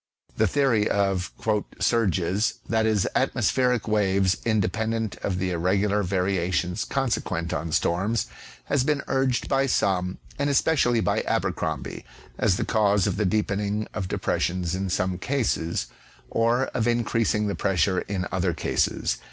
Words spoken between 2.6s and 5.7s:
that is, atmospheric waves independent of the